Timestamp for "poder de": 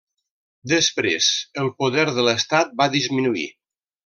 1.83-2.25